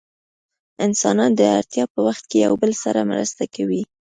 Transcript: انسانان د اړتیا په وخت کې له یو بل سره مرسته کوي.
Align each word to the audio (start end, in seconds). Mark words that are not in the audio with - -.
انسانان 0.85 1.31
د 1.35 1.41
اړتیا 1.57 1.83
په 1.93 1.99
وخت 2.07 2.23
کې 2.29 2.37
له 2.39 2.43
یو 2.45 2.53
بل 2.61 2.71
سره 2.83 3.07
مرسته 3.11 3.43
کوي. 3.55 3.81